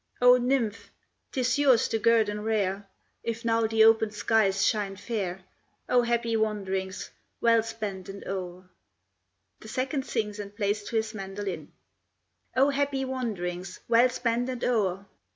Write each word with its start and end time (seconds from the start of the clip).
O 0.19 0.37
Nymph, 0.37 0.89
'tis 1.31 1.59
yours 1.59 1.87
the 1.87 1.99
guerdon 1.99 2.41
rare, 2.43 2.87
If 3.21 3.45
now 3.45 3.67
the 3.67 3.83
open 3.83 4.09
skies 4.09 4.65
shine 4.65 4.95
fair; 4.95 5.41
O 5.87 6.01
happy 6.01 6.35
wanderings, 6.35 7.11
well 7.39 7.61
spent 7.61 8.09
and 8.09 8.27
o'er! 8.27 8.67
[The 9.59 9.67
second 9.67 10.07
sings 10.07 10.39
and 10.39 10.55
plays 10.55 10.83
to 10.85 10.95
his 10.95 11.13
mandolin.] 11.13 11.71
O 12.55 12.71
happy 12.71 13.05
wanderings, 13.05 13.79
well 13.87 14.09
spent 14.09 14.49
and 14.49 14.63
o'er! 14.63 15.05